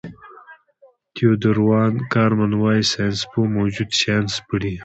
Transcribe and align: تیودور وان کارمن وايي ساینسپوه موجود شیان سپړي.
تیودور 1.13 1.57
وان 1.67 1.93
کارمن 2.13 2.51
وايي 2.61 2.83
ساینسپوه 2.93 3.45
موجود 3.57 3.89
شیان 3.99 4.25
سپړي. 4.35 4.73